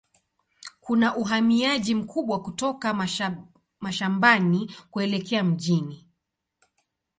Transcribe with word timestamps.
Kuna 0.81 1.15
uhamiaji 1.17 1.95
mkubwa 1.95 2.41
kutoka 2.41 3.07
mashambani 3.81 4.75
kuelekea 4.91 5.43
mjini. 5.43 6.07